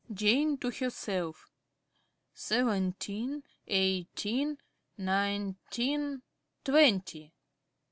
~Jane~ 0.11 0.57
(to 0.57 0.71
herself). 0.71 1.47
Seventeen, 2.33 3.43
eighteen, 3.67 4.57
nineteen, 4.97 6.23
twenty. 6.63 7.35